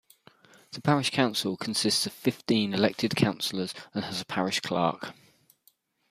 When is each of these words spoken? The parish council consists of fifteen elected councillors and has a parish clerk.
The 0.71 0.81
parish 0.81 1.11
council 1.11 1.55
consists 1.55 2.07
of 2.07 2.13
fifteen 2.13 2.73
elected 2.73 3.15
councillors 3.15 3.71
and 3.93 4.03
has 4.03 4.19
a 4.19 4.25
parish 4.25 4.59
clerk. 4.59 5.13